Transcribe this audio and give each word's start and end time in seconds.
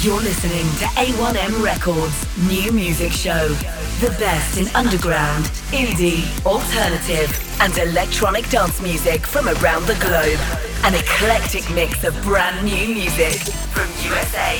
You're 0.00 0.20
listening 0.20 0.62
to 0.78 0.84
A1M 0.94 1.60
Records 1.60 2.14
New 2.46 2.70
Music 2.70 3.10
Show. 3.10 3.48
The 3.98 4.14
best 4.20 4.56
in 4.56 4.68
underground, 4.76 5.46
indie, 5.74 6.22
alternative, 6.46 7.28
and 7.60 7.76
electronic 7.76 8.48
dance 8.48 8.80
music 8.80 9.26
from 9.26 9.48
around 9.48 9.86
the 9.86 9.96
globe. 9.96 10.38
An 10.84 10.94
eclectic 10.94 11.68
mix 11.74 12.04
of 12.04 12.14
brand 12.22 12.64
new 12.64 12.94
music 12.94 13.40
from 13.74 13.88
USA, 14.06 14.54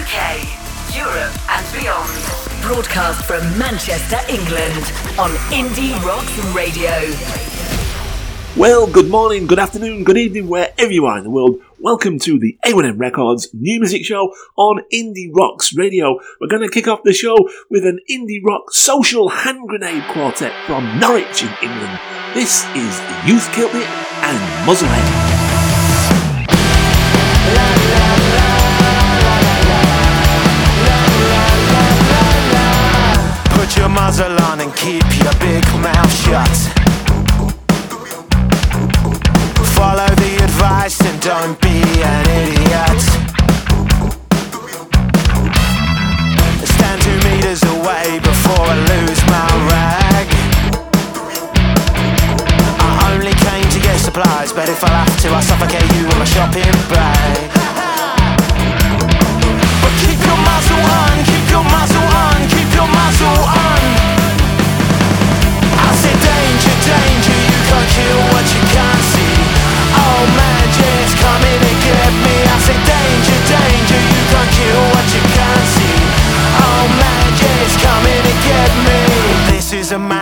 UK, 0.00 0.48
Europe, 0.96 1.50
and 1.50 1.66
beyond. 1.78 2.08
Broadcast 2.62 3.26
from 3.26 3.42
Manchester, 3.58 4.16
England 4.30 4.84
on 5.18 5.30
Indie 5.52 5.92
Rocks 6.02 6.38
Radio. 6.54 6.90
Well, 8.56 8.86
good 8.86 9.10
morning, 9.10 9.46
good 9.46 9.58
afternoon, 9.58 10.04
good 10.04 10.16
evening, 10.16 10.48
wherever 10.48 10.90
you 10.90 11.04
are 11.04 11.18
in 11.18 11.24
the 11.24 11.30
world. 11.30 11.60
Welcome 11.82 12.18
to 12.18 12.38
the 12.38 12.58
A1M 12.66 13.00
Records 13.00 13.48
new 13.54 13.80
music 13.80 14.04
show 14.04 14.34
on 14.54 14.82
Indie 14.92 15.30
Rocks 15.34 15.74
Radio. 15.74 16.18
We're 16.38 16.48
going 16.48 16.60
to 16.60 16.68
kick 16.68 16.86
off 16.86 17.00
the 17.04 17.14
show 17.14 17.34
with 17.70 17.86
an 17.86 18.00
indie 18.10 18.42
rock 18.44 18.70
social 18.70 19.30
hand 19.30 19.66
grenade 19.66 20.04
quartet 20.12 20.52
from 20.66 20.98
Norwich 21.00 21.42
in 21.42 21.48
England. 21.62 21.98
This 22.34 22.66
is 22.76 23.00
Youth 23.24 23.50
Killed 23.54 23.74
It 23.74 23.88
and 24.20 24.68
Muzzlehead. 24.68 25.08
Put 33.56 33.78
your 33.78 33.88
muzzle 33.88 34.38
on 34.42 34.60
and 34.60 34.76
keep 34.76 35.02
your 35.24 35.32
big 35.40 35.64
mouth 35.80 36.12
shut. 36.26 36.76
Follow 39.74 40.09
advice 40.60 41.00
and 41.00 41.20
don't 41.22 41.58
be 41.62 41.80
an 42.02 42.24
idiot. 42.28 43.00
Stand 46.68 47.00
two 47.00 47.18
meters 47.28 47.62
away 47.64 48.20
before 48.20 48.66
I 48.68 48.76
lose 48.92 49.20
my 49.34 49.48
rag. 49.72 50.26
I 52.78 53.12
only 53.14 53.32
came 53.32 53.68
to 53.70 53.80
get 53.80 53.98
supplies, 54.00 54.52
but 54.52 54.68
if 54.68 54.84
I 54.84 54.88
have 54.88 55.20
to, 55.22 55.28
I'll 55.28 55.42
suffocate 55.42 55.90
you 55.94 56.04
with 56.06 56.18
my 56.18 56.26
shopping 56.26 56.72
bag. 56.92 57.59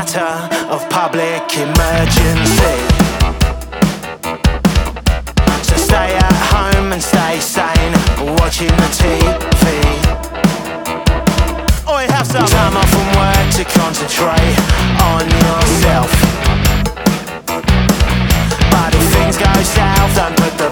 Matter 0.09 0.57
of 0.73 0.89
public 0.89 1.45
emergency. 1.59 2.79
So 5.63 5.77
stay 5.77 6.17
at 6.17 6.37
home 6.49 6.93
and 6.93 7.03
stay 7.03 7.39
sane, 7.41 7.93
watching 8.39 8.69
the 8.69 8.89
TV. 8.97 9.65
Or 11.87 12.01
have 12.01 12.27
some 12.27 12.47
time 12.47 12.77
off 12.77 12.89
from 12.89 13.09
work 13.21 13.53
to 13.59 13.65
concentrate 13.79 14.57
on 15.13 15.29
yourself. 15.29 16.11
But 18.73 18.95
if 18.95 19.05
things 19.13 19.37
go 19.37 19.53
south, 19.63 20.17
don't 20.17 20.37
put 20.37 20.57
the 20.57 20.71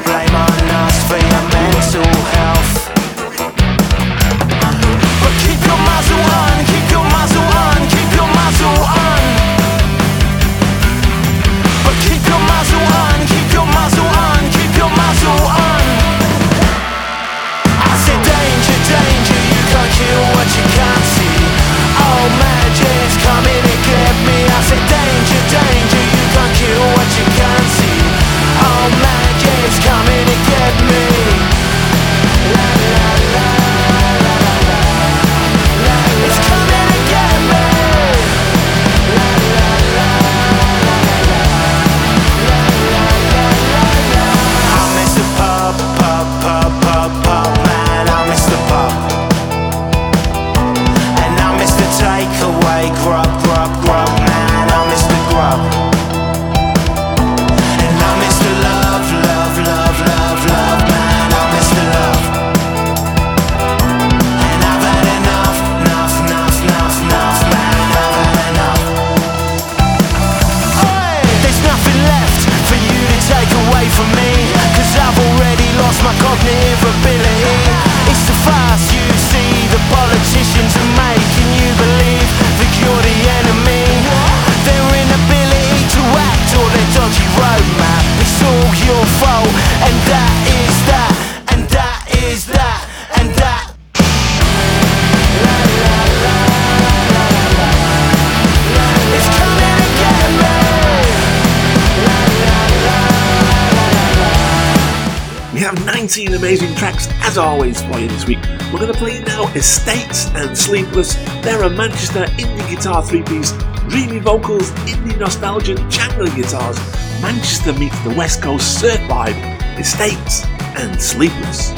week. 108.26 108.38
We're 108.72 108.81
going 108.81 108.92
to 108.92 108.98
play 108.98 109.22
now 109.25 109.47
Estates 109.54 110.26
and 110.34 110.56
Sleepless. 110.56 111.14
They're 111.42 111.62
a 111.62 111.70
Manchester 111.70 112.25
indie 112.38 112.69
guitar 112.69 113.04
three 113.04 113.22
piece, 113.22 113.53
dreamy 113.88 114.19
vocals, 114.19 114.70
indie 114.88 115.19
nostalgia, 115.19 115.75
jangly 115.75 116.34
guitars. 116.34 116.76
Manchester 117.20 117.72
meets 117.72 117.98
the 118.00 118.15
West 118.15 118.42
Coast 118.42 118.81
surf 118.81 119.00
vibe. 119.00 119.36
Estates 119.78 120.44
and 120.76 121.00
Sleepless. 121.00 121.75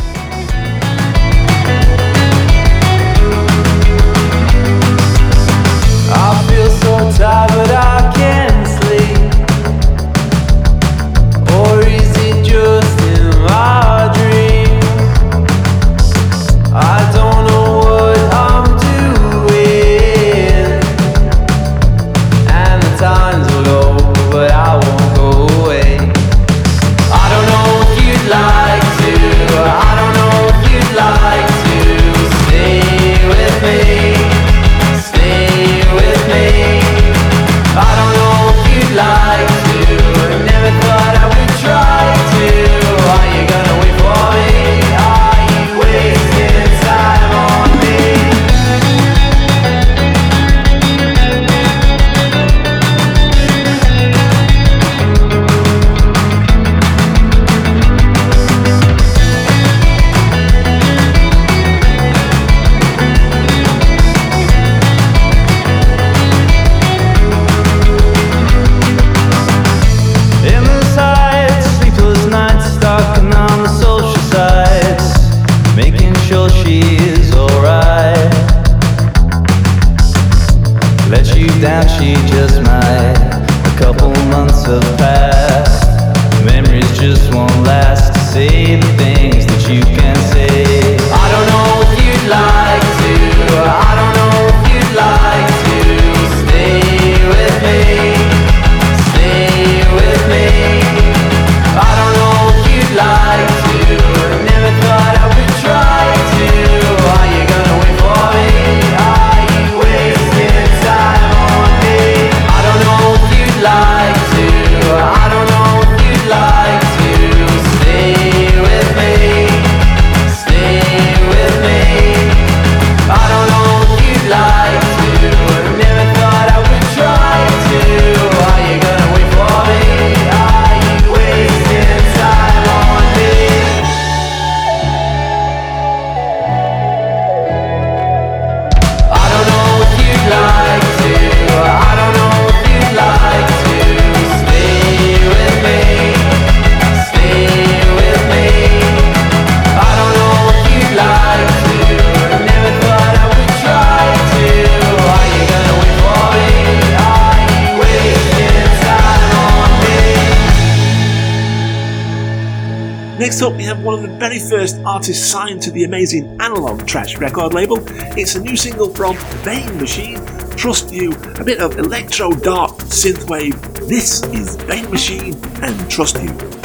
Next 163.38 163.52
up, 163.52 163.56
we 163.56 163.62
have 163.67 163.85
one 163.85 163.94
of 163.94 164.02
the 164.02 164.17
very 164.17 164.40
first 164.40 164.81
artists 164.85 165.25
signed 165.25 165.62
to 165.62 165.70
the 165.70 165.85
amazing 165.85 166.40
Analog 166.40 166.85
Trash 166.88 167.19
record 167.19 167.55
label. 167.55 167.79
It's 168.19 168.35
a 168.35 168.40
new 168.40 168.56
single 168.56 168.93
from 168.93 169.17
Vain 169.44 169.79
Machine, 169.79 170.26
Trust 170.56 170.93
You, 170.93 171.12
a 171.12 171.44
bit 171.44 171.61
of 171.61 171.79
electro 171.79 172.32
dark 172.32 172.73
synthwave. 172.79 173.56
This 173.87 174.25
is 174.25 174.56
Vain 174.56 174.90
Machine 174.90 175.37
and 175.62 175.88
Trust 175.88 176.20
You. 176.20 176.57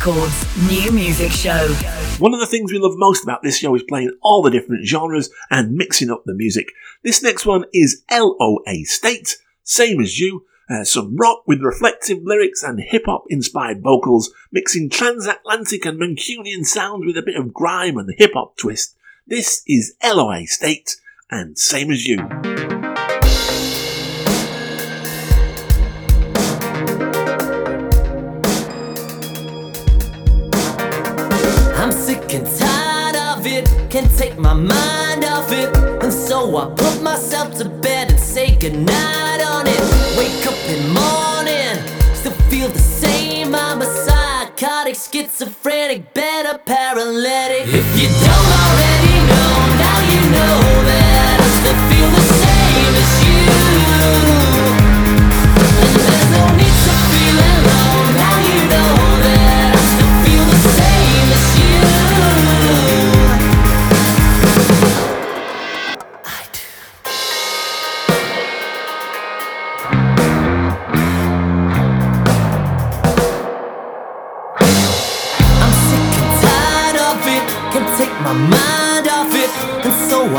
Records 0.00 0.46
New 0.70 0.92
Music 0.92 1.30
Show. 1.30 1.68
One 2.18 2.32
of 2.32 2.40
the 2.40 2.46
things 2.46 2.72
we 2.72 2.78
love 2.78 2.96
most 2.96 3.22
about 3.22 3.42
this 3.42 3.58
show 3.58 3.74
is 3.74 3.82
playing 3.82 4.16
all 4.22 4.40
the 4.40 4.50
different 4.50 4.86
genres 4.86 5.28
and 5.50 5.74
mixing 5.74 6.08
up 6.08 6.22
the 6.24 6.32
music. 6.32 6.72
This 7.04 7.22
next 7.22 7.44
one 7.44 7.66
is 7.74 8.02
LOA 8.10 8.84
State, 8.84 9.36
same 9.62 10.00
as 10.00 10.18
you, 10.18 10.46
uh, 10.70 10.84
some 10.84 11.16
rock 11.16 11.42
with 11.46 11.60
reflective 11.60 12.20
lyrics 12.22 12.62
and 12.62 12.80
hip 12.80 13.02
hop 13.04 13.24
inspired 13.28 13.82
vocals, 13.82 14.32
mixing 14.50 14.88
transatlantic 14.88 15.84
and 15.84 16.00
Mancunian 16.00 16.64
sound 16.64 17.04
with 17.04 17.18
a 17.18 17.22
bit 17.22 17.36
of 17.36 17.52
grime 17.52 17.98
and 17.98 18.10
hip 18.16 18.32
hop 18.32 18.56
twist. 18.56 18.96
This 19.26 19.62
is 19.66 19.96
LOA 20.02 20.46
State 20.46 20.96
and 21.30 21.58
Same 21.58 21.90
as 21.90 22.06
You. 22.06 22.79
It, 34.00 34.08
can't 34.08 34.18
take 34.18 34.38
my 34.38 34.54
mind 34.54 35.24
off 35.24 35.52
it. 35.52 35.76
And 36.02 36.12
so 36.12 36.56
I 36.56 36.66
put 36.74 37.02
myself 37.02 37.56
to 37.58 37.68
bed 37.68 38.10
and 38.10 38.20
say 38.20 38.56
goodnight 38.56 39.42
on 39.42 39.66
it. 39.66 39.80
Wake 40.16 40.46
up 40.46 40.58
in 40.68 40.82
the 40.82 41.00
morning, 41.00 42.14
still 42.14 42.32
feel 42.48 42.68
the 42.68 42.78
same. 42.78 43.54
I'm 43.54 43.82
a 43.82 43.86
psychotic, 43.86 44.94
schizophrenic, 44.94 46.14
better 46.14 46.58
paralytic. 46.58 47.66
If 47.66 47.88
you 48.00 48.08
don't 48.08 48.50
already 48.62 49.16
know, 49.30 49.52
now 49.84 49.98
you 50.12 50.20
know 50.30 50.58
that 50.88 51.36
I 51.40 51.48
still 51.60 51.78
feel 51.90 52.10
the 52.10 52.20
same 52.20 52.39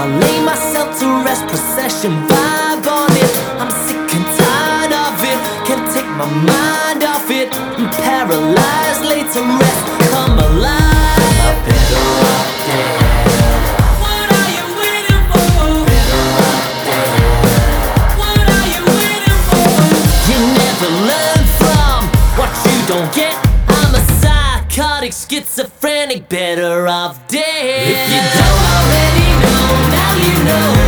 I 0.02 0.08
lay 0.08 0.44
myself 0.44 0.98
to 1.00 1.06
rest, 1.24 1.46
procession 1.46 2.12
vibe 2.26 2.88
on 2.90 3.12
it. 3.14 3.32
I'm 3.62 3.70
sick 3.86 4.02
and 4.18 4.26
tired 4.34 4.94
of 4.98 5.22
it, 5.22 5.38
can't 5.68 5.86
take 5.94 6.10
my 6.18 6.26
mind 6.26 7.04
off 7.04 7.30
it. 7.30 7.54
I'm 7.54 7.88
paralyzed, 8.02 9.06
laid 9.06 9.30
to 9.36 9.42
rest, 9.62 9.84
come 10.10 10.40
alive. 10.40 11.54
Better 11.70 12.02
off 12.34 12.50
dead. 12.66 12.98
What 14.02 14.26
are 14.42 14.52
you 14.58 14.66
waiting 14.82 15.22
for? 15.30 15.46
Better 15.86 16.26
off 16.50 16.66
dead. 16.90 17.22
What 18.18 18.42
are 18.58 18.68
you 18.74 18.82
waiting 18.98 19.40
for? 19.54 19.70
You 20.34 20.40
never 20.66 20.90
learn 21.14 21.44
from 21.62 22.10
what 22.42 22.50
you 22.66 22.78
don't 22.90 23.14
get. 23.14 23.38
I'm 23.70 23.94
a 23.94 24.02
psychotic, 24.18 25.14
schizophrenic, 25.14 26.28
better 26.28 26.88
off 26.88 27.22
dead. 27.28 27.51
Know 30.52 30.81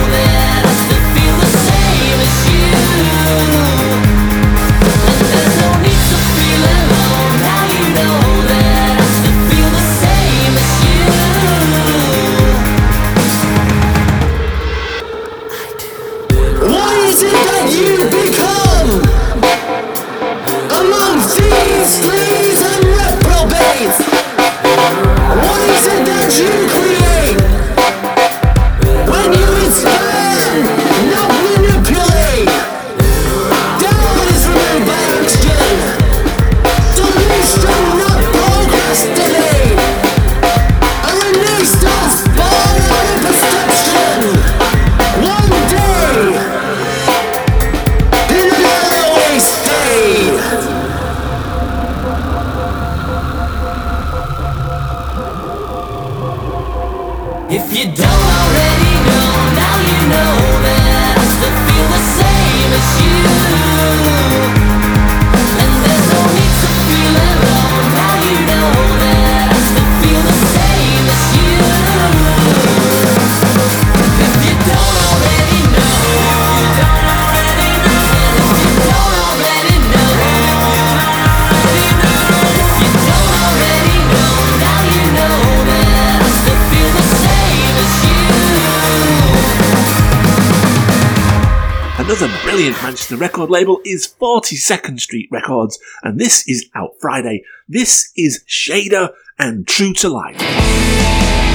record 93.43 93.51
label 93.51 93.81
is 93.83 94.07
42nd 94.07 95.01
Street 95.01 95.27
Records, 95.29 95.77
and 96.01 96.17
this 96.17 96.47
is 96.47 96.69
out 96.75 96.91
Friday. 97.01 97.43
This 97.67 98.09
is 98.15 98.41
Shader 98.47 99.09
and 99.38 99.67
True 99.67 99.91
to 99.95 100.07
Life. 100.07 101.52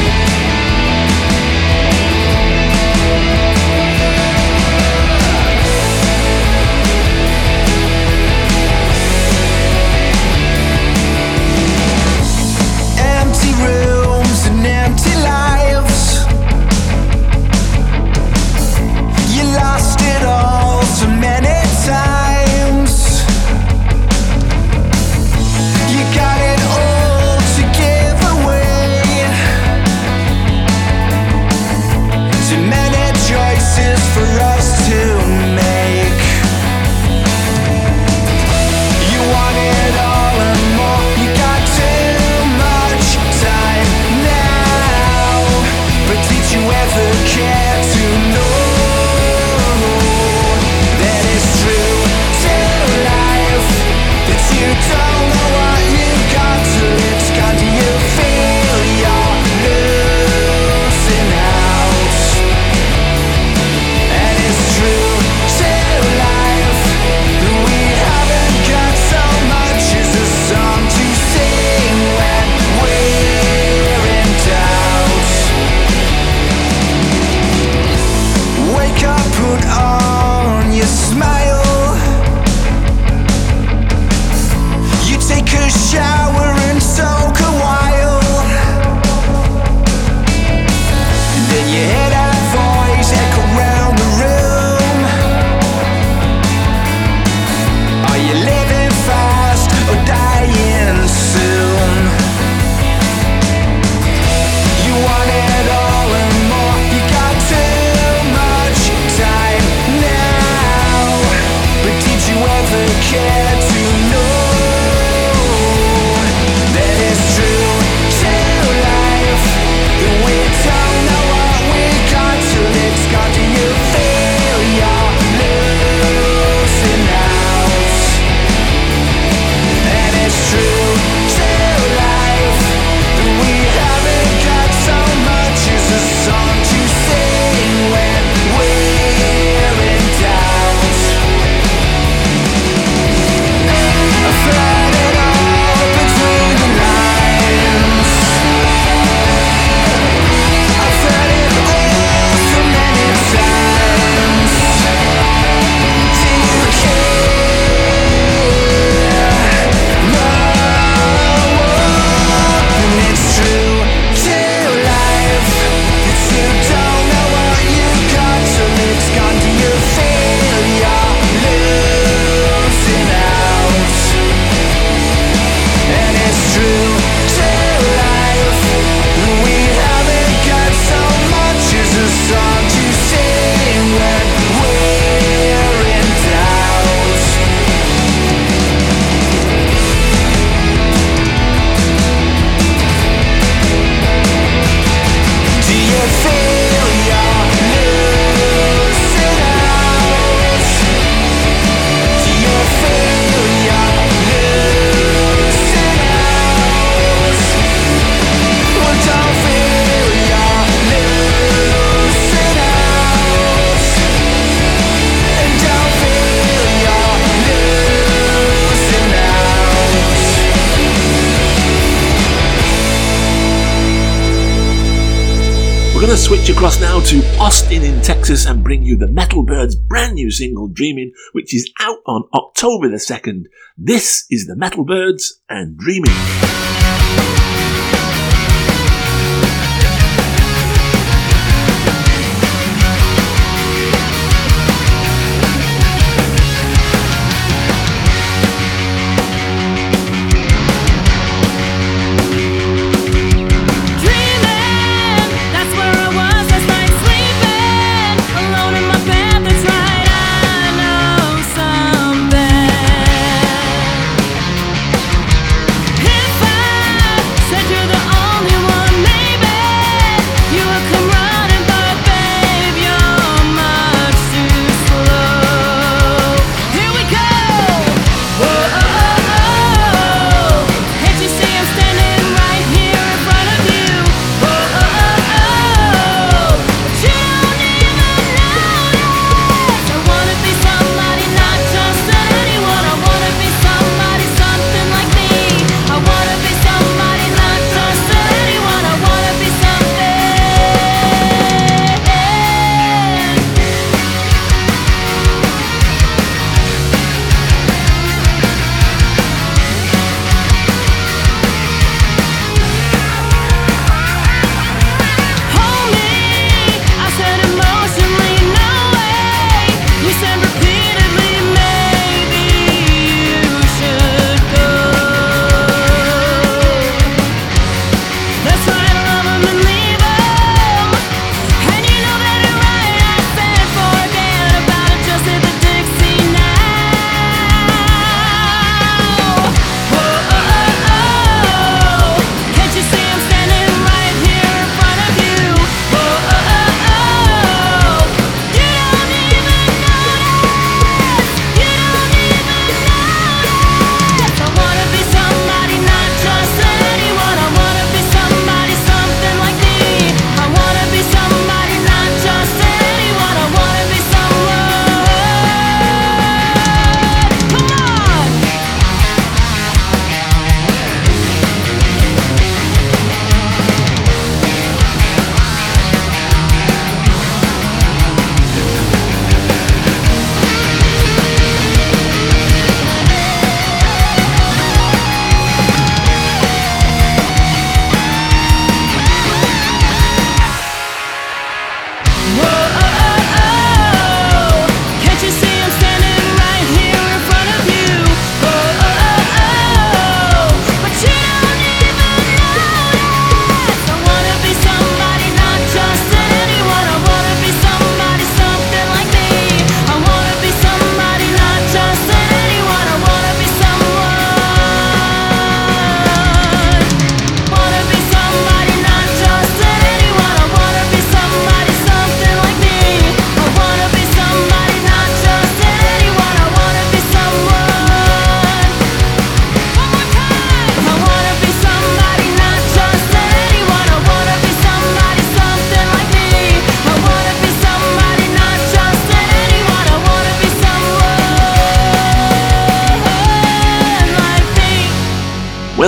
Austin 227.49 227.83
in 227.83 227.99
Texas 228.03 228.45
and 228.45 228.63
bring 228.63 228.83
you 228.83 228.95
the 228.95 229.07
Metal 229.07 229.43
Byrds' 229.43 229.75
brand 229.75 230.17
new 230.17 230.31
single 230.31 230.69
Dreaming, 230.69 231.15
which 231.33 231.55
is 231.55 231.73
out 231.81 231.97
on 232.05 232.29
October 232.35 232.91
the 232.91 232.97
2nd. 232.97 233.45
This 233.79 234.27
is 234.29 234.47
the 234.47 234.55
Metal 234.55 234.85
Byrds 234.85 235.41
and 235.49 235.79
Dreaming. 235.79 236.13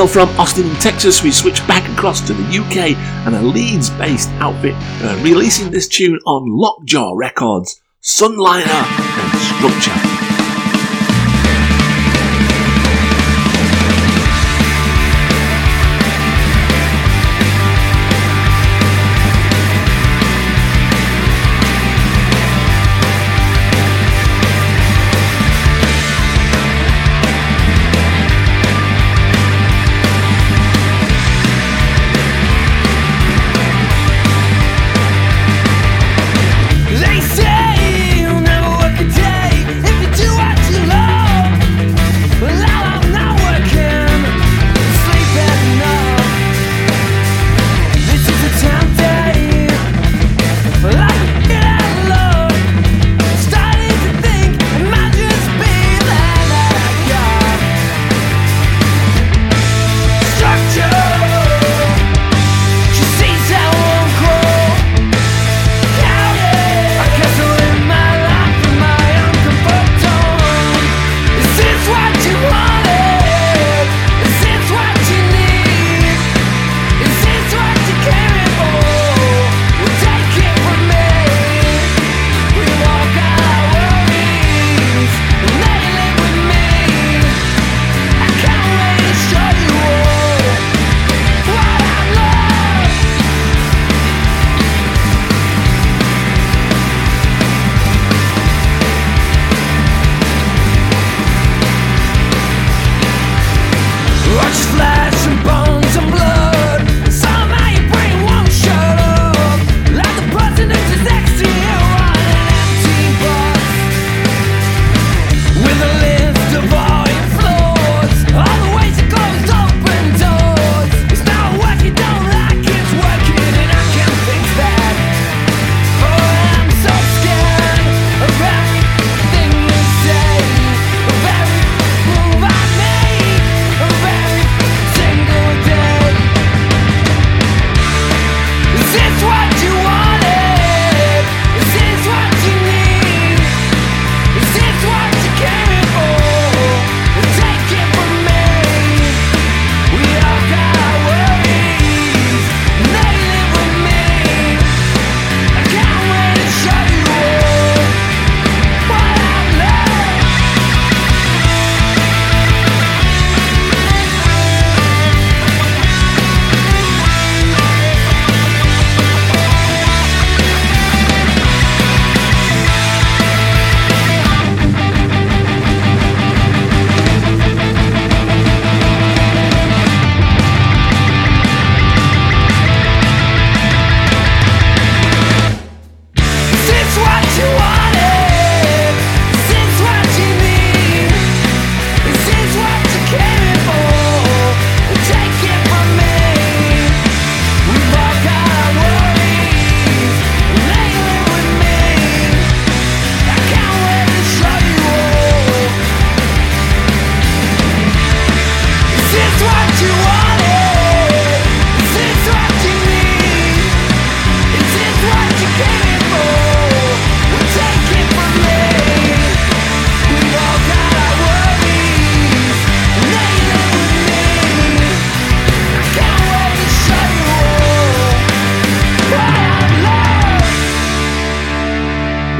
From 0.09 0.31
Austin 0.41 0.67
in 0.67 0.75
Texas, 0.77 1.23
we 1.23 1.31
switch 1.31 1.65
back 1.69 1.87
across 1.93 2.23
to 2.23 2.33
the 2.33 2.59
UK 2.59 2.97
and 3.27 3.35
a 3.37 3.43
Leeds 3.43 3.91
based 3.91 4.31
outfit 4.41 4.75
uh, 4.77 5.21
releasing 5.23 5.71
this 5.71 5.87
tune 5.87 6.19
on 6.27 6.49
Lockjaw 6.49 7.13
Records, 7.15 7.83
Sunliner 8.03 8.65
and 8.65 9.41
Structure. 9.41 10.10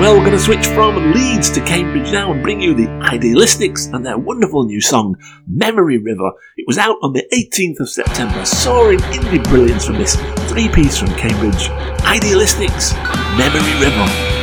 Well, 0.01 0.15
we're 0.15 0.25
going 0.25 0.33
to 0.33 0.39
switch 0.39 0.67
from 0.69 1.13
Leeds 1.13 1.51
to 1.51 1.61
Cambridge 1.61 2.11
now 2.11 2.33
and 2.33 2.43
bring 2.43 2.59
you 2.59 2.73
the 2.73 2.87
Idealistics 2.87 3.93
and 3.93 4.05
their 4.05 4.17
wonderful 4.17 4.65
new 4.65 4.81
song, 4.81 5.15
Memory 5.47 5.99
River. 5.99 6.31
It 6.57 6.67
was 6.67 6.79
out 6.79 6.97
on 7.03 7.13
the 7.13 7.29
18th 7.35 7.81
of 7.81 7.91
September, 7.91 8.47
soaring 8.47 9.01
indie 9.01 9.45
brilliance 9.45 9.85
from 9.85 9.99
this 9.99 10.17
three 10.51 10.71
piece 10.71 10.97
from 10.97 11.09
Cambridge. 11.17 11.69
Idealistics, 11.99 12.95
Memory 13.37 13.79
River. 13.79 14.40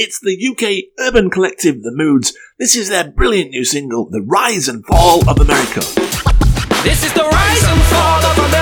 It's 0.00 0.20
the 0.20 0.38
UK 0.38 0.94
urban 1.00 1.28
collective 1.28 1.82
The 1.82 1.90
Moods. 1.90 2.32
This 2.56 2.76
is 2.76 2.88
their 2.88 3.10
brilliant 3.10 3.50
new 3.50 3.64
single, 3.64 4.08
The 4.08 4.22
Rise 4.22 4.68
and 4.68 4.86
Fall 4.86 5.28
of 5.28 5.40
America. 5.40 5.80
This 6.84 7.04
is 7.04 7.12
the 7.14 7.24
rise 7.24 7.64
and 7.64 7.82
fall 7.82 8.24
of 8.24 8.38
America. 8.38 8.58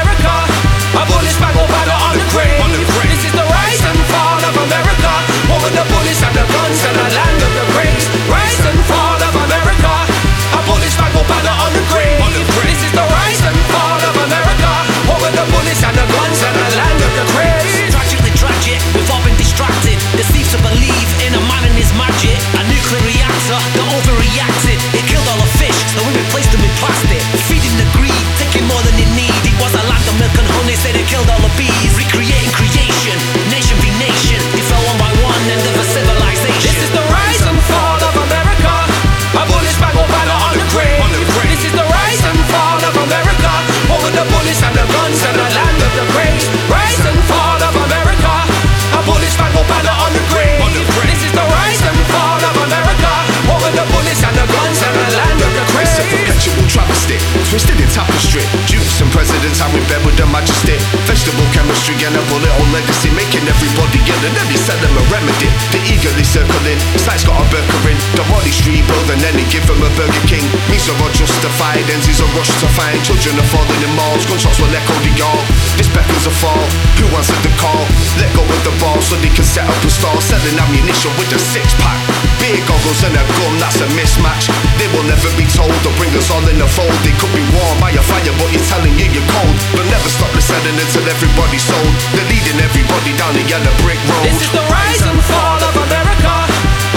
And 69.69 69.83
then 69.83 69.83
they 69.83 69.83
give 69.83 69.83
them 69.83 69.83
a 69.83 69.91
Burger 69.97 70.27
King. 70.27 70.47
Means 70.71 70.87
are 70.89 70.99
all 71.03 71.13
justified, 71.13 71.83
ends 71.91 72.07
is 72.09 72.21
a 72.21 72.29
rush 72.39 72.51
to 72.63 72.69
find. 72.79 72.99
Children 73.03 73.39
are 73.41 73.51
falling 73.51 73.83
in 73.83 73.93
malls, 73.99 74.25
gunshots 74.27 74.59
will 74.61 74.71
echo 74.71 74.95
the 75.03 75.13
yard. 75.19 75.45
This 75.79 75.89
beckons 75.91 76.27
a 76.27 76.33
fall, 76.33 76.67
who 76.99 77.07
answered 77.17 77.41
the 77.43 77.53
call? 77.59 77.83
Let 78.19 78.31
go 78.35 78.43
of 78.43 78.61
the 78.63 78.75
ball 78.79 79.01
so 79.03 79.17
they 79.19 79.33
can 79.33 79.45
set 79.45 79.67
up 79.67 79.79
a 79.83 79.91
stall. 79.91 80.19
Selling 80.21 80.57
ammunition 80.59 81.13
with 81.19 81.35
a 81.35 81.41
six 81.41 81.75
pack. 81.83 81.99
Beer 82.39 82.61
goggles 82.69 83.03
and 83.05 83.17
a 83.17 83.25
gun, 83.37 83.55
that's 83.59 83.81
a 83.83 83.89
mismatch. 83.97 84.51
They 84.79 84.89
will 84.95 85.07
never 85.07 85.31
be 85.35 85.47
told, 85.51 85.73
they'll 85.83 85.97
bring 85.99 86.13
us 86.15 86.31
all 86.31 86.45
in 86.47 86.59
the 86.59 86.69
fold. 86.69 86.95
They 87.03 87.15
could 87.19 87.33
be 87.35 87.45
warm 87.55 87.77
by 87.81 87.93
a 87.95 88.03
fire, 88.03 88.35
but 88.39 88.49
you're 88.53 88.67
telling 88.71 88.95
you 88.95 89.09
you're 89.11 89.31
cold. 89.33 89.57
But 89.75 89.87
never 89.91 90.09
stop 90.09 90.31
the 90.37 90.43
selling 90.43 90.77
until 90.77 91.05
everybody's 91.09 91.65
sold. 91.65 91.93
They're 92.15 92.29
leading 92.31 92.59
everybody 92.61 93.13
down 93.17 93.35
the 93.35 93.45
yellow 93.47 93.75
brick 93.83 94.01
road. 94.07 94.31
This 94.31 94.47
is 94.47 94.53
the 94.53 94.65
rise 94.69 95.03
and 95.03 95.19
fall 95.27 95.61
of 95.61 95.75
America. 95.75 96.35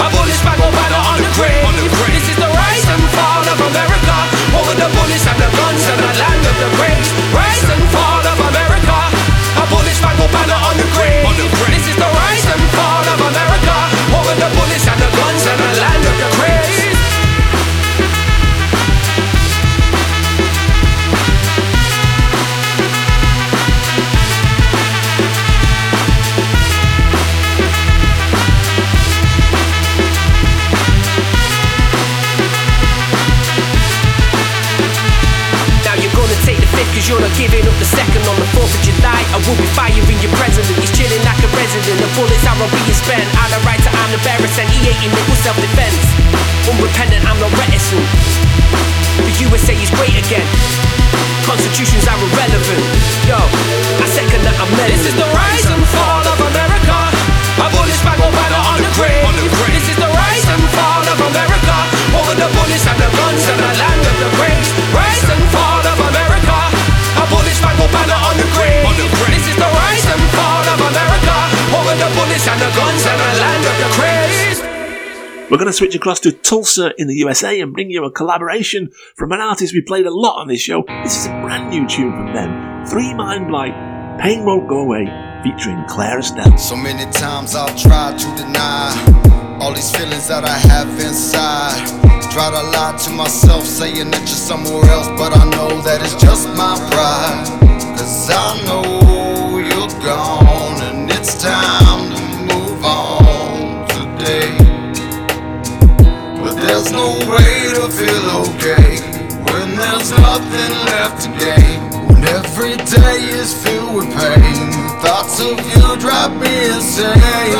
A 0.00 0.08
bullets 0.12 0.40
over 0.40 0.88
the 0.88 1.00
on 1.00 1.20
the 1.20 1.30
grave. 1.36 1.60
This 2.12 2.26
is 2.28 2.36
the 2.36 2.49
rise 2.80 2.96
and 2.96 3.10
fall 3.12 3.44
of 3.44 3.60
America. 3.60 4.16
Over 4.56 4.74
the 4.74 4.88
bullets 4.96 5.26
and 5.26 5.38
the 5.38 5.50
guns 5.56 5.84
and 5.88 6.00
the 6.00 6.12
land 6.18 6.44
of 6.46 6.56
the 6.56 6.68
great. 6.76 7.04
Rise 7.34 7.64
and 7.68 7.82
fall 7.92 8.24
of 8.24 8.38
America. 8.40 8.96
A 9.60 9.64
bullets 9.68 10.00
bang 10.00 10.16
over 10.20 10.44
the 10.48 10.56
on 10.56 10.76
the 10.76 10.88
grave. 10.96 11.59
Cause 37.00 37.08
you're 37.08 37.24
not 37.24 37.32
giving 37.32 37.64
up 37.64 37.72
the 37.80 37.88
second 37.88 38.20
on 38.28 38.36
the 38.36 38.48
4th 38.52 38.76
of 38.76 38.82
July. 38.84 39.24
I 39.32 39.40
will 39.48 39.56
be 39.56 39.64
firing 39.72 40.20
your 40.20 40.32
president. 40.36 40.76
He's 40.84 40.92
chilling 40.92 41.24
like 41.24 41.40
a 41.40 41.48
resident. 41.56 41.96
The 41.96 42.10
bullets 42.12 42.44
are 42.44 42.52
being 42.60 42.92
spent. 42.92 43.24
I 43.40 43.48
the 43.48 43.60
right 43.64 43.80
to 43.80 43.90
arm 44.04 44.12
the 44.12 44.20
barracks 44.20 44.60
and 44.60 44.68
he 44.68 44.84
ain't 44.84 45.00
in 45.00 45.08
with 45.08 45.40
self-defense. 45.40 45.96
Unrepentant, 46.68 47.24
I'm 47.24 47.40
not 47.40 47.48
reticent. 47.56 48.04
The 49.24 49.32
USA 49.48 49.72
is 49.80 49.88
great 49.96 50.12
again. 50.12 50.44
Constitutions 51.48 52.04
are 52.04 52.20
irrelevant. 52.20 52.84
Yo, 53.24 53.40
I 53.96 54.04
second 54.04 54.44
that 54.44 54.60
I'm 54.60 54.68
This 54.84 55.08
is 55.08 55.16
the 55.16 55.28
rise 55.32 55.64
and 55.72 55.80
fall 55.96 56.20
of 56.20 56.36
America. 56.52 56.96
A 57.64 57.66
bullets 57.72 58.04
bang 58.04 58.20
over 58.20 58.44
the 58.52 58.60
on 58.60 58.76
the 58.76 58.92
grave. 59.00 59.24
This 59.72 59.88
is 59.88 59.96
the 59.96 60.10
rise 60.12 60.46
and 60.52 60.62
fall 60.76 61.00
of 61.08 61.16
America. 61.32 61.76
Over 62.12 62.36
the 62.36 62.48
bullets 62.52 62.84
and 62.84 62.98
the 63.00 63.08
guns 63.16 63.44
and 63.48 63.56
the 63.56 63.72
land 63.80 64.04
of 64.04 64.16
the 64.20 64.28
great. 64.36 65.09
The 72.60 72.66
bullets 72.76 72.76
and 72.76 72.76
the 72.76 72.76
guns 72.76 73.06
and 73.08 73.20
the 73.20 73.32
land 73.40 73.64
of 73.64 73.76
the 73.80 73.88
craze. 73.96 75.50
We're 75.50 75.56
going 75.56 75.66
to 75.66 75.72
switch 75.72 75.94
across 75.94 76.20
to 76.20 76.32
Tulsa 76.32 76.92
in 76.98 77.08
the 77.08 77.14
USA 77.14 77.60
and 77.60 77.72
bring 77.72 77.90
you 77.90 78.04
a 78.04 78.12
collaboration 78.12 78.90
from 79.16 79.32
an 79.32 79.40
artist 79.40 79.72
we 79.72 79.80
played 79.80 80.06
a 80.06 80.14
lot 80.14 80.40
on 80.40 80.48
this 80.48 80.60
show. 80.60 80.84
This 81.02 81.16
is 81.16 81.26
a 81.26 81.30
brand 81.40 81.70
new 81.70 81.88
tune 81.88 82.12
from 82.12 82.34
them 82.34 82.86
Three 82.86 83.14
Mind 83.14 83.48
Blight, 83.48 84.20
Pain 84.20 84.44
Won't 84.44 84.68
Go 84.68 84.80
Away, 84.80 85.06
featuring 85.42 85.82
Claire 85.88 86.18
Estelle. 86.18 86.56
So 86.58 86.76
many 86.76 87.10
times 87.12 87.54
I've 87.54 87.74
tried 87.80 88.18
to 88.18 88.28
deny 88.36 89.58
all 89.58 89.72
these 89.72 89.90
feelings 89.96 90.28
that 90.28 90.44
I 90.44 90.58
have 90.68 90.88
inside. 91.00 91.80
Tried 92.30 92.50
to 92.50 92.62
lie 92.70 92.96
to 93.04 93.10
myself, 93.10 93.64
saying 93.64 94.10
that 94.10 94.20
you're 94.20 94.28
somewhere 94.28 94.84
else, 94.84 95.08
but 95.16 95.34
I 95.34 95.44
know 95.50 95.80
that 95.82 96.02
it's 96.02 96.14
just 96.22 96.46
my 96.50 96.76
pride. 96.92 97.96
Cause 97.98 98.30
I 98.30 98.62
know 98.66 99.58
you're 99.58 100.04
gone, 100.04 100.82
and 100.82 101.10
it's 101.10 101.42
time 101.42 101.79
there's 106.90 107.02
no 107.02 107.12
way 107.30 107.70
to 107.74 107.88
feel 107.88 108.30
okay 108.50 108.98
when 109.46 109.76
there's 109.76 110.10
nothing 110.10 110.72
left 110.86 111.22
to 111.22 111.28
gain. 111.38 111.80
When 112.08 112.24
every 112.24 112.76
day 112.76 113.18
is 113.38 113.54
filled 113.62 113.94
with 113.94 114.06
pain, 114.06 114.72
thoughts 115.00 115.40
of 115.40 115.58
you 115.70 115.96
drive 115.98 116.32
me 116.40 116.66
insane. 116.66 117.52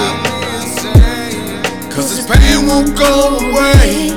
Cause 1.91 2.17
this 2.17 2.27
pain 2.27 2.67
won't 2.67 2.97
go 2.97 3.39
away. 3.39 4.11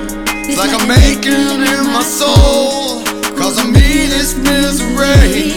It's 0.49 0.57
like 0.57 0.71
I'm 0.71 0.87
making 0.87 1.61
in 1.61 1.85
my 1.93 2.03
soul. 2.03 3.03
Cause 3.37 3.57
I 3.59 3.65
meet 3.65 4.09
this 4.09 4.35
misery. 4.35 5.53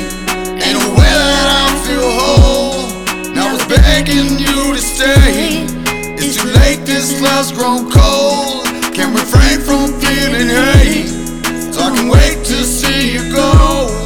Ain't 0.65 0.77
a 0.77 0.89
way 0.97 1.13
that 1.23 1.49
I 1.49 1.69
feel 1.87 2.11
whole. 2.21 3.35
Now 3.35 3.55
it's 3.55 3.67
begging 3.67 4.39
you 4.39 4.75
to 4.75 4.81
stay. 4.81 5.67
It's 6.19 6.37
too 6.37 6.49
late, 6.49 6.85
this 6.85 7.21
love's 7.21 7.53
grown 7.53 7.91
cold. 7.91 8.66
Refrain 9.17 9.61
from 9.63 9.99
feeling 9.99 10.49
hate. 10.49 11.09
So 11.73 11.81
I 11.81 11.97
can 11.97 12.09
wait 12.09 12.45
to 12.45 12.65
see 12.65 13.15
you 13.15 13.33
go. 13.33 14.06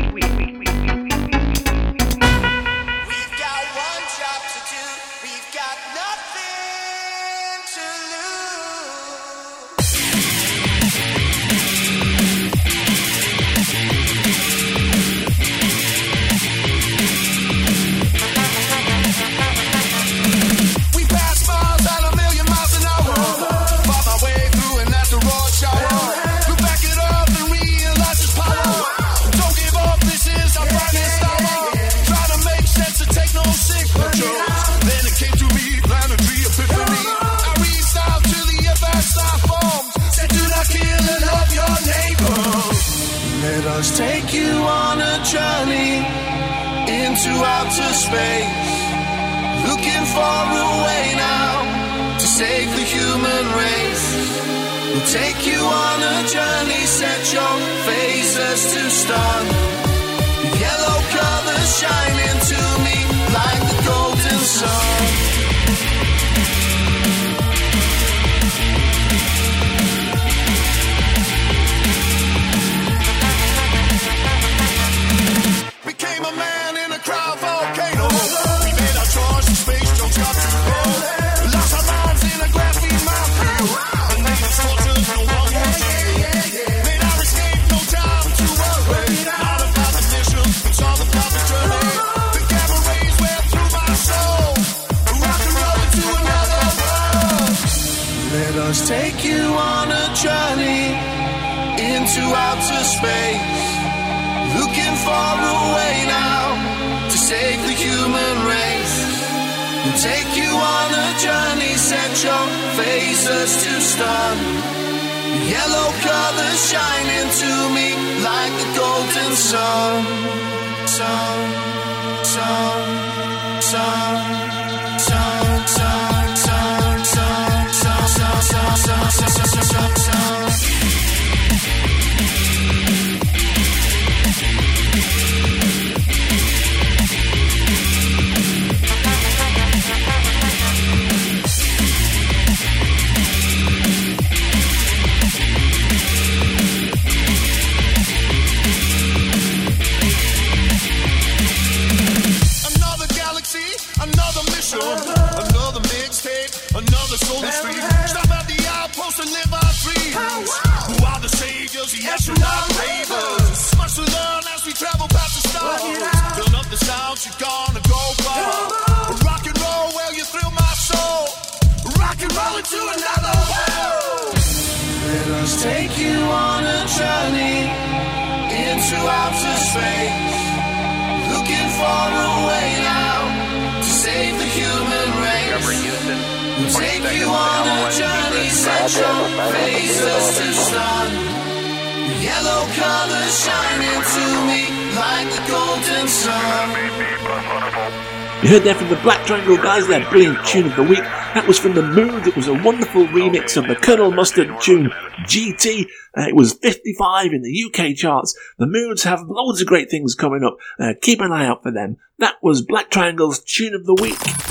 You 198.43 198.49
heard 198.49 198.63
that 198.63 198.75
from 198.77 198.89
the 198.89 198.97
Black 198.97 199.25
Triangle 199.25 199.55
guys, 199.55 199.87
their 199.87 200.03
brilliant 200.09 200.45
tune 200.45 200.65
of 200.65 200.75
the 200.75 200.83
week. 200.83 200.99
That 200.99 201.47
was 201.47 201.57
from 201.57 201.73
the 201.73 201.83
Mood. 201.83 202.27
It 202.27 202.35
was 202.35 202.47
a 202.47 202.53
wonderful 202.53 203.05
remix 203.07 203.55
of 203.55 203.67
the 203.67 203.75
Colonel 203.75 204.11
Mustard 204.11 204.59
tune 204.59 204.89
GT. 205.21 205.85
Uh, 206.17 206.27
it 206.27 206.35
was 206.35 206.53
55 206.53 207.31
in 207.31 207.43
the 207.43 207.63
UK 207.65 207.95
charts. 207.95 208.37
The 208.57 208.67
Moods 208.67 209.03
have 209.03 209.29
loads 209.29 209.61
of 209.61 209.67
great 209.67 209.89
things 209.89 210.15
coming 210.15 210.43
up. 210.43 210.57
Uh, 210.77 210.95
keep 211.01 211.21
an 211.21 211.31
eye 211.31 211.45
out 211.45 211.63
for 211.63 211.71
them. 211.71 211.97
That 212.17 212.35
was 212.41 212.61
Black 212.61 212.89
Triangle's 212.89 213.39
tune 213.39 213.73
of 213.73 213.85
the 213.85 213.93
week. 213.93 214.50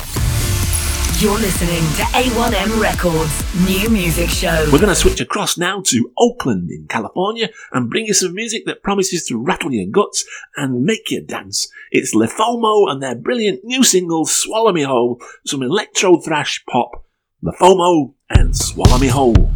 You're 1.21 1.37
listening 1.37 1.83
to 1.97 2.03
A1M 2.15 2.81
Records 2.81 3.45
new 3.69 3.91
music 3.91 4.31
show. 4.31 4.67
We're 4.73 4.79
going 4.79 4.89
to 4.89 4.95
switch 4.95 5.21
across 5.21 5.59
now 5.59 5.83
to 5.83 6.11
Oakland 6.17 6.71
in 6.71 6.87
California 6.89 7.51
and 7.73 7.91
bring 7.91 8.07
you 8.07 8.15
some 8.15 8.33
music 8.33 8.65
that 8.65 8.83
promises 8.83 9.27
to 9.27 9.37
rattle 9.37 9.71
your 9.71 9.85
guts 9.91 10.25
and 10.57 10.83
make 10.83 11.11
you 11.11 11.21
dance. 11.21 11.71
It's 11.91 12.15
Le 12.15 12.27
Fomo 12.27 12.91
and 12.91 13.03
their 13.03 13.15
brilliant 13.15 13.65
new 13.65 13.83
single 13.83 14.25
Swallow 14.25 14.73
Me 14.73 14.81
Whole, 14.81 15.21
some 15.45 15.63
electro 15.63 16.19
thrash 16.19 16.65
pop. 16.65 17.05
Le 17.43 17.53
Fomo 17.53 18.15
and 18.31 18.57
Swallow 18.57 18.97
Me 18.97 19.09
Whole. 19.09 19.51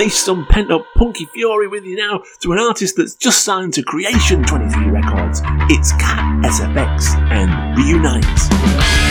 release 0.00 0.24
some 0.24 0.46
pent 0.46 0.70
up 0.70 0.82
punky 0.96 1.26
fury 1.26 1.68
with 1.68 1.84
you 1.84 1.94
now 1.94 2.22
to 2.38 2.52
an 2.52 2.58
artist 2.58 2.96
that's 2.96 3.14
just 3.14 3.44
signed 3.44 3.74
to 3.74 3.82
Creation 3.82 4.42
23 4.44 4.86
Records. 4.88 5.42
It's 5.68 5.92
Cat 5.92 6.42
SFX 6.42 7.16
and 7.30 7.76
Reunite. 7.76 9.09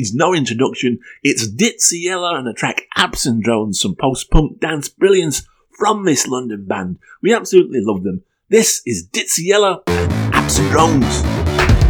needs 0.00 0.14
no 0.14 0.32
introduction. 0.32 0.98
It's 1.22 1.46
Ditsea 1.46 2.04
Yella 2.04 2.38
and 2.38 2.46
the 2.46 2.54
track 2.54 2.86
Apps 2.96 3.26
and 3.26 3.42
Drones, 3.42 3.78
some 3.78 3.94
post 3.94 4.30
punk 4.30 4.58
dance 4.58 4.88
brilliance 4.88 5.46
from 5.78 6.06
this 6.06 6.26
London 6.26 6.64
band. 6.64 6.98
We 7.20 7.34
absolutely 7.34 7.80
love 7.82 8.02
them. 8.02 8.22
This 8.48 8.80
is 8.86 9.06
Ditsea 9.06 9.44
Yella 9.44 9.82
and 9.88 10.10
Apps 10.32 10.58
and 10.58 10.70
Drones. 10.70 11.89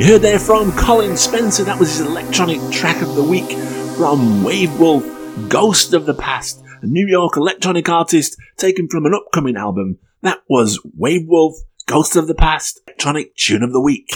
You 0.00 0.06
heard 0.06 0.22
there 0.22 0.38
from 0.38 0.72
Colin 0.72 1.14
Spencer, 1.14 1.62
that 1.64 1.78
was 1.78 1.98
his 1.98 2.06
electronic 2.06 2.58
track 2.72 3.02
of 3.02 3.16
the 3.16 3.22
week 3.22 3.50
from 3.98 4.42
Wavewolf, 4.42 5.50
Ghost 5.50 5.92
of 5.92 6.06
the 6.06 6.14
Past, 6.14 6.64
a 6.80 6.86
New 6.86 7.06
York 7.06 7.36
electronic 7.36 7.86
artist 7.86 8.34
taken 8.56 8.88
from 8.88 9.04
an 9.04 9.12
upcoming 9.12 9.56
album. 9.56 9.98
That 10.22 10.38
was 10.48 10.80
Wavewolf, 10.98 11.56
Ghost 11.84 12.16
of 12.16 12.28
the 12.28 12.34
Past, 12.34 12.80
electronic 12.86 13.36
tune 13.36 13.62
of 13.62 13.74
the 13.74 13.80
week. 13.82 14.08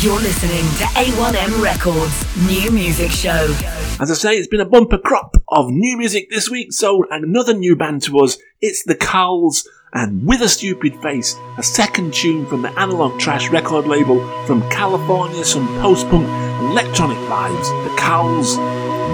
You're 0.00 0.18
listening 0.18 0.64
to 0.78 0.84
A1M 0.94 1.62
Records 1.62 2.46
New 2.48 2.70
Music 2.70 3.10
Show. 3.10 3.54
As 4.00 4.10
I 4.10 4.14
say, 4.14 4.38
it's 4.38 4.48
been 4.48 4.60
a 4.60 4.64
bumper 4.64 4.96
crop 4.96 5.36
of 5.48 5.68
new 5.68 5.98
music 5.98 6.30
this 6.30 6.48
week, 6.48 6.72
so 6.72 7.04
another 7.10 7.52
new 7.52 7.76
band 7.76 8.00
to 8.04 8.20
us. 8.20 8.38
It's 8.62 8.82
the 8.82 8.94
Cowls 8.94 9.68
and 9.96 10.26
With 10.26 10.42
a 10.42 10.48
Stupid 10.48 11.00
Face, 11.00 11.36
a 11.56 11.62
second 11.62 12.12
tune 12.12 12.44
from 12.44 12.60
the 12.60 12.70
Analog 12.78 13.18
Trash 13.18 13.48
record 13.48 13.86
label 13.86 14.20
from 14.44 14.60
California, 14.68 15.42
some 15.42 15.66
post 15.80 16.06
punk 16.08 16.26
electronic 16.70 17.18
vibes. 17.28 17.88
The 17.88 17.96
Cowls 17.96 18.58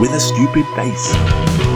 with 0.00 0.10
a 0.12 0.20
Stupid 0.20 0.66
Face. 0.74 1.71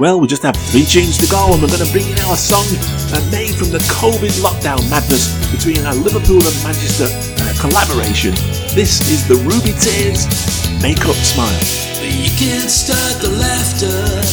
Well, 0.00 0.18
we 0.18 0.28
just 0.28 0.42
have 0.44 0.56
three 0.56 0.86
tunes 0.86 1.18
to 1.18 1.26
go, 1.26 1.52
and 1.52 1.60
we're 1.60 1.68
going 1.68 1.84
to 1.84 1.92
bring 1.92 2.08
in 2.08 2.18
our 2.20 2.34
song 2.34 2.64
uh, 3.12 3.20
made 3.30 3.54
from 3.54 3.68
the 3.68 3.84
COVID 4.00 4.32
lockdown 4.40 4.80
madness 4.88 5.28
between 5.52 5.84
our 5.84 5.94
Liverpool 5.94 6.40
and 6.40 6.56
Manchester 6.64 7.04
uh, 7.04 7.52
collaboration. 7.60 8.32
This 8.72 9.04
is 9.12 9.28
the 9.28 9.36
Ruby 9.44 9.76
Tears 9.76 10.24
Make 10.80 11.04
Up 11.04 11.20
Smile. 11.20 11.52
You 12.00 12.32
can't 12.40 12.70
start 12.70 13.20
the 13.20 13.28
laughter. 13.28 14.24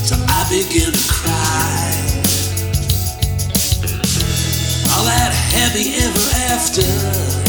So 0.00 0.16
I 0.16 0.48
begin 0.48 0.90
to 0.90 1.12
cry. 1.12 1.84
All 4.96 5.04
that 5.04 5.36
ever 6.00 6.24
after. 6.48 7.39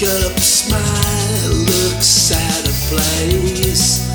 Makeup 0.00 0.38
smile 0.38 1.50
looks 1.50 2.30
out 2.30 2.68
of 2.68 2.74
place. 2.88 4.06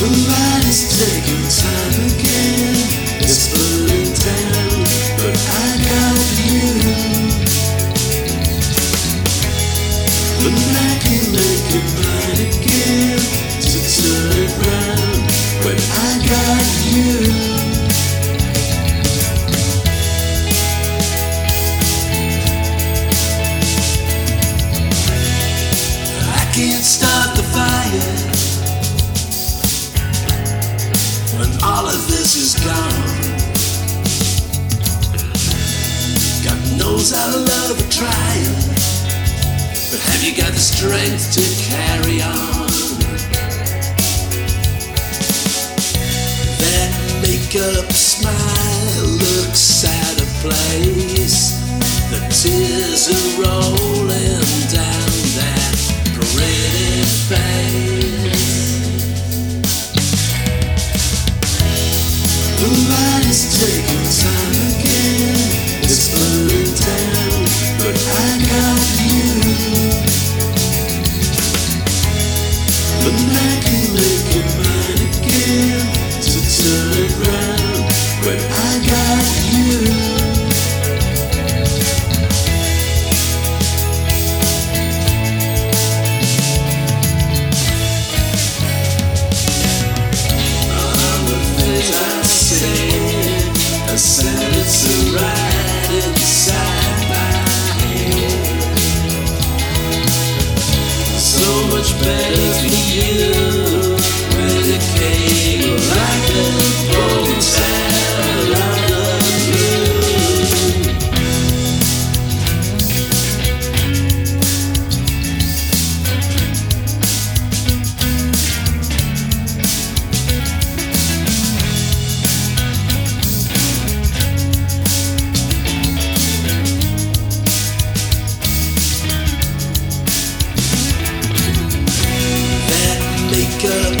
The 0.00 0.08
light 0.28 0.64
is 0.64 0.80
taking 0.98 1.44
time 1.62 1.99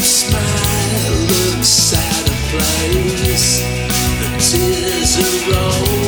smile 0.02 1.14
looks 1.28 1.94
out 1.94 2.28
of 2.28 2.38
place. 2.52 3.62
The 4.20 4.28
tears 4.38 5.12
are 5.18 5.52
rolling 5.52 5.99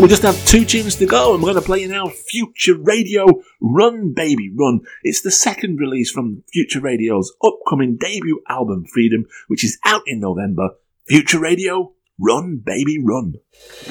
we 0.00 0.08
just 0.08 0.22
have 0.22 0.46
two 0.46 0.64
tunes 0.64 0.96
to 0.96 1.04
go, 1.04 1.34
and 1.34 1.42
we're 1.42 1.52
going 1.52 1.62
to 1.62 1.66
play 1.66 1.80
you 1.80 1.88
now 1.88 2.08
Future 2.08 2.74
Radio 2.74 3.26
Run 3.60 4.14
Baby 4.14 4.50
Run. 4.56 4.80
It's 5.02 5.20
the 5.20 5.30
second 5.30 5.78
release 5.78 6.10
from 6.10 6.42
Future 6.52 6.80
Radio's 6.80 7.34
upcoming 7.44 7.98
debut 7.98 8.42
album 8.48 8.86
Freedom, 8.86 9.26
which 9.48 9.62
is 9.62 9.78
out 9.84 10.02
in 10.06 10.20
November. 10.20 10.70
Future 11.06 11.38
Radio 11.38 11.92
Run 12.18 12.62
Baby 12.64 12.98
Run. 12.98 13.34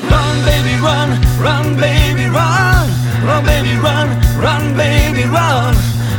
Run, 0.10 0.46
baby, 0.46 0.82
run, 0.82 1.10
run, 1.40 1.80
baby, 1.80 2.26
run. 2.30 2.90
Run, 3.24 3.46
baby, 3.46 3.78
run, 3.78 4.10
run, 4.40 4.76
baby, 4.76 5.24
run. 5.30 5.76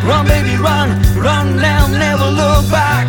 Run, 0.07 0.27
baby, 0.27 0.57
run, 0.63 0.91
run 1.17 1.57
now, 1.57 1.89
never 1.89 2.31
look 2.31 2.71
back. 2.71 3.09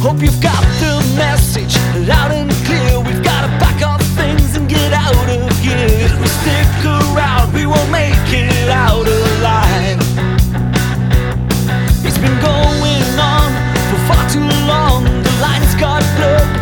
Hope 0.00 0.20
you've 0.20 0.40
got 0.40 0.62
the 0.78 1.14
message 1.16 1.76
loud 2.06 2.30
and 2.30 2.50
clear. 2.66 3.00
We've 3.00 3.21
get 4.72 4.92
out 4.92 5.28
of 5.28 5.58
here. 5.60 5.88
If 6.06 6.14
we 6.20 6.28
stick 6.40 6.72
around, 6.84 7.52
we 7.52 7.66
won't 7.66 7.90
make 7.90 8.28
it 8.28 8.68
out 8.68 9.06
alive. 9.06 10.00
It's 12.06 12.18
been 12.24 12.38
going 12.40 13.06
on 13.34 13.48
for 13.88 14.00
far 14.08 14.24
too 14.34 14.48
long. 14.72 15.04
The 15.26 15.34
lines 15.44 15.74
got 15.74 16.02
blurred 16.16 16.61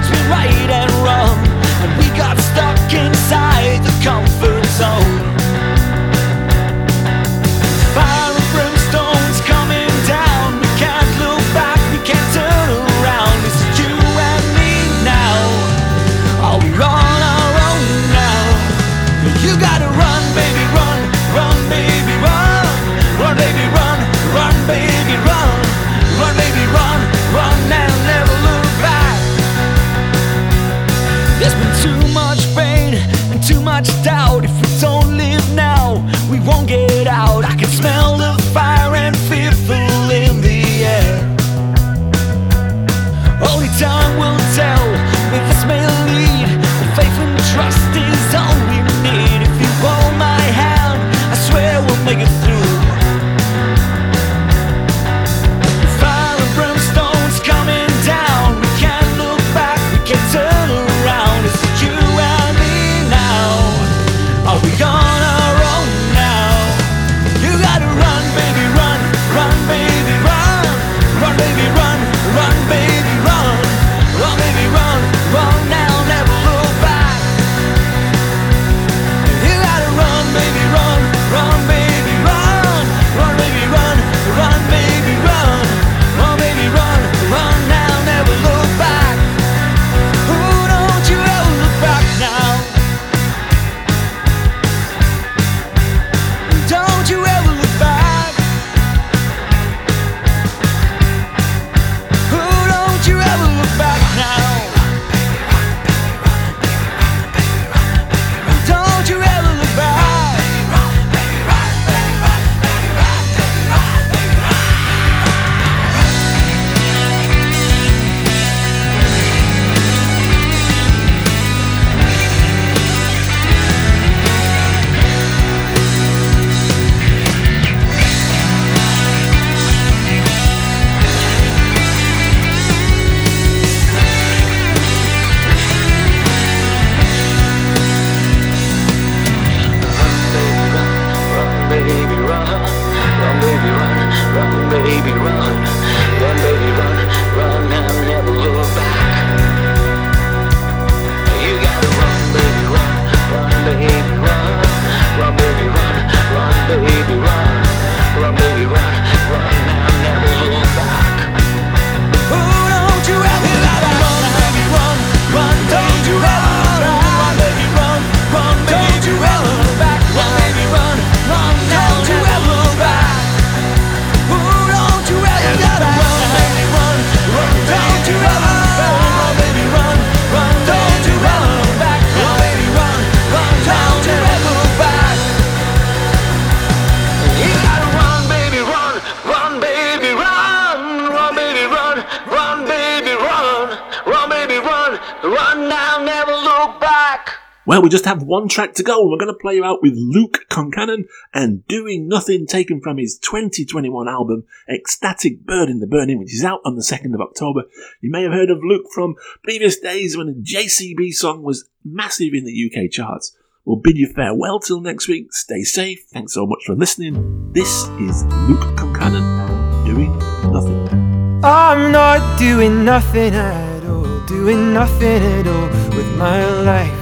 We 197.82 197.88
just 197.88 198.04
have 198.04 198.22
one 198.22 198.48
track 198.48 198.74
to 198.74 198.82
go. 198.82 199.00
and 199.00 199.10
We're 199.10 199.18
going 199.18 199.32
to 199.32 199.38
play 199.38 199.54
you 199.54 199.64
out 199.64 199.82
with 199.82 199.94
Luke 199.96 200.46
Concannon 200.50 201.06
and 201.32 201.66
Doing 201.66 202.08
Nothing, 202.08 202.46
taken 202.46 202.80
from 202.80 202.98
his 202.98 203.18
2021 203.18 204.08
album 204.08 204.44
Ecstatic 204.68 205.46
Bird 205.46 205.70
in 205.70 205.80
the 205.80 205.86
Burning, 205.86 206.18
which 206.18 206.34
is 206.34 206.44
out 206.44 206.60
on 206.64 206.76
the 206.76 206.82
2nd 206.82 207.14
of 207.14 207.20
October. 207.20 207.62
You 208.00 208.10
may 208.10 208.22
have 208.22 208.32
heard 208.32 208.50
of 208.50 208.62
Luke 208.62 208.86
from 208.92 209.14
previous 209.42 209.78
days 209.78 210.16
when 210.16 210.28
a 210.28 210.32
JCB 210.32 211.12
song 211.14 211.42
was 211.42 211.68
massive 211.84 212.34
in 212.34 212.44
the 212.44 212.70
UK 212.70 212.90
charts. 212.90 213.34
We'll 213.64 213.76
bid 213.76 213.96
you 213.96 214.12
farewell 214.12 214.60
till 214.60 214.80
next 214.80 215.08
week. 215.08 215.32
Stay 215.32 215.62
safe. 215.62 216.04
Thanks 216.12 216.34
so 216.34 216.46
much 216.46 216.64
for 216.66 216.74
listening. 216.74 217.52
This 217.52 217.88
is 218.00 218.24
Luke 218.24 218.76
Concannon 218.76 219.86
doing 219.86 220.18
nothing. 220.52 221.44
I'm 221.44 221.92
not 221.92 222.38
doing 222.38 222.84
nothing 222.84 223.34
at 223.34 223.84
all, 223.84 224.26
doing 224.26 224.74
nothing 224.74 225.22
at 225.22 225.46
all 225.46 225.68
with 225.96 226.18
my 226.18 226.44
life. 226.62 226.99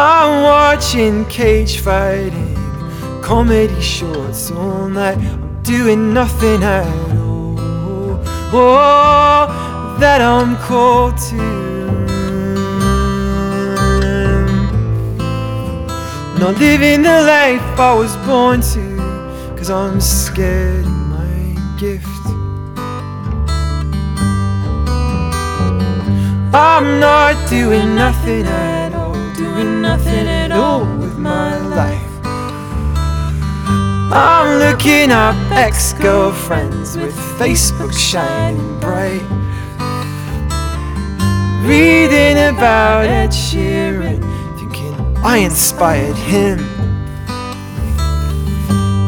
I'm 0.00 0.44
watching 0.44 1.24
cage 1.24 1.80
fighting, 1.80 2.54
comedy 3.20 3.80
shorts 3.80 4.48
all 4.52 4.88
night. 4.88 5.18
I'm 5.18 5.60
doing 5.64 6.14
nothing 6.14 6.62
at 6.62 6.86
all. 7.16 7.58
Oh, 8.52 9.96
that 9.98 10.20
I'm 10.20 10.56
called 10.58 11.18
to. 11.30 11.36
Not 16.38 16.56
living 16.60 17.02
the 17.02 17.20
life 17.22 17.80
I 17.80 17.92
was 17.92 18.14
born 18.18 18.60
to, 18.60 19.56
cause 19.56 19.68
I'm 19.68 20.00
scared 20.00 20.84
of 20.84 20.92
my 21.10 21.56
gift. 21.76 22.06
I'm 26.54 27.00
not 27.00 27.34
doing 27.50 27.96
nothing 27.96 28.46
at 28.46 28.74
all, 28.74 28.77
nothing 29.88 30.28
at 30.28 30.52
all 30.52 30.84
with 30.98 31.16
my 31.16 31.56
life. 31.80 32.12
I'm 34.12 34.48
looking 34.64 35.10
up 35.10 35.34
ex 35.50 35.94
girlfriends 35.94 36.98
with 36.98 37.16
Facebook 37.40 37.94
shining 37.94 38.78
bright. 38.80 39.26
Reading 41.66 42.36
about 42.52 43.06
Ed 43.06 43.30
Sheeran, 43.30 44.20
thinking 44.58 44.94
I 45.32 45.38
inspired 45.38 46.16
him. 46.16 46.58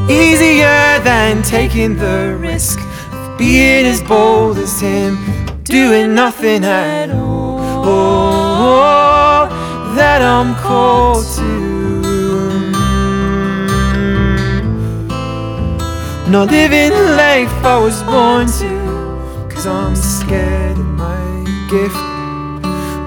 Easier 0.09 0.89
than 1.11 1.43
taking 1.43 1.97
the 1.97 2.39
risk 2.41 2.79
of 3.13 3.37
being 3.37 3.85
as 3.85 4.03
bold 4.03 4.57
as 4.57 4.81
him, 4.81 5.13
doing 5.65 6.15
nothing 6.15 6.65
at 6.65 7.11
all. 7.11 9.20
That 10.01 10.23
I'm 10.23 10.55
called 10.55 11.27
to. 11.37 11.51
Not 16.31 16.51
living 16.51 16.89
the 16.89 17.17
life 17.25 17.53
I 17.63 17.77
was 17.77 18.03
born 18.05 18.47
to, 18.61 18.73
cause 19.53 19.67
I'm 19.67 19.95
scared 19.95 20.79
of 20.79 20.87
my 20.87 21.45
gift. 21.69 22.01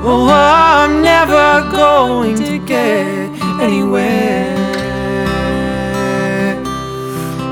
Oh, 0.06 0.30
I'm 0.30 1.02
never 1.02 1.68
going 1.72 2.36
to 2.36 2.60
get 2.60 3.28
anywhere. 3.60 4.56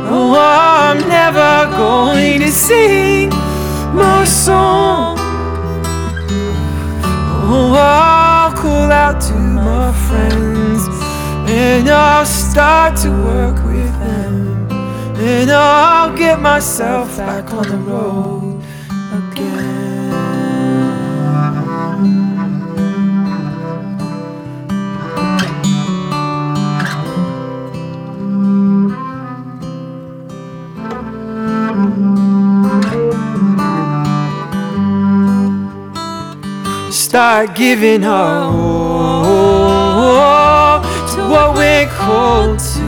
Oh, 0.07 0.35
I'm 0.37 0.99
never 1.09 1.51
going 1.75 2.41
to 2.41 2.51
sing 2.51 3.29
my 3.95 4.23
song. 4.23 5.17
Oh, 7.49 8.30
I'll 8.52 8.58
call 8.58 8.91
out 8.91 9.22
to 9.22 9.34
my 9.34 9.93
friends 10.10 10.86
and 11.49 11.89
I'll 11.89 12.26
start 12.26 12.97
to 12.97 13.10
work 13.10 13.56
with 13.64 13.99
them. 13.99 14.68
And 15.16 15.49
I'll 15.49 16.16
get 16.18 16.41
myself 16.41 17.16
back 17.16 17.54
on 17.54 17.70
the 17.70 17.78
road 17.78 18.51
Start 37.12 37.55
giving 37.55 38.05
our 38.05 38.45
all 38.53 39.62
to 40.82 41.20
what 41.30 41.55
we're 41.57 41.89
called 41.89 42.57
to. 42.57 42.88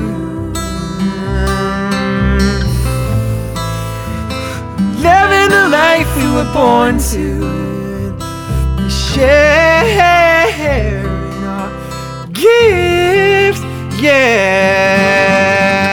Living 5.03 5.49
the 5.49 5.67
life 5.69 6.07
we 6.15 6.23
were 6.31 6.49
born 6.53 6.99
to. 6.99 8.15
Sharing 8.89 9.83
our 11.43 11.69
gifts, 12.27 13.61
yeah. 14.01 15.92